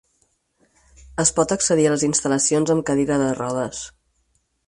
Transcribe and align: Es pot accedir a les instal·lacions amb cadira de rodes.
Es 1.23 1.31
pot 1.39 1.53
accedir 1.57 1.85
a 1.89 1.91
les 1.95 2.07
instal·lacions 2.09 2.73
amb 2.77 2.87
cadira 2.87 3.21
de 3.25 3.31
rodes. 3.43 3.83